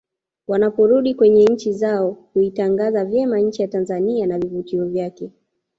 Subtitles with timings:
[0.47, 5.31] Wanaporudi kwenye nchi zao huitangaza vyema nchi ya Tanzania na vivutio vyake